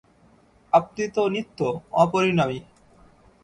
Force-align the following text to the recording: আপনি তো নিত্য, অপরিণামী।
আপনি 0.73 1.03
তো 1.15 1.21
নিত্য, 1.29 1.59
অপরিণামী। 1.93 2.59